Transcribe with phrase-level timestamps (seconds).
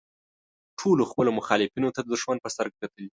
[0.79, 3.07] ټولو خپلو مخالفینو ته د دوښمن په سترګه کتلي.